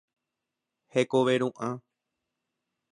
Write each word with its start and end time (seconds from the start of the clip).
Hekove 0.95 1.37
ru'ã. 1.45 1.71